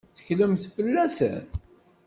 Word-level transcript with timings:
Tetteklemt 0.07 0.63
fell-asen? 0.75 1.43